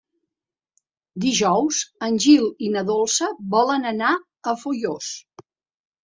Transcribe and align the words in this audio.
Dijous 1.25 1.81
en 2.07 2.15
Gil 2.23 2.47
i 2.67 2.69
na 2.75 2.83
Dolça 2.87 3.29
volen 3.55 3.85
anar 3.91 4.15
a 4.53 4.55
Foios. 4.63 5.11